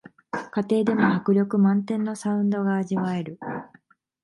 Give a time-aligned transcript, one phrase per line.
[0.49, 3.37] 家庭でも迫力満点のサウンドが味わえる